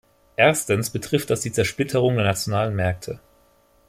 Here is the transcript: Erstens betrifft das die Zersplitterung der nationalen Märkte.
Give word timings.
Erstens 0.35 0.89
betrifft 0.89 1.29
das 1.29 1.41
die 1.41 1.51
Zersplitterung 1.51 2.15
der 2.15 2.25
nationalen 2.25 2.75
Märkte. 2.75 3.19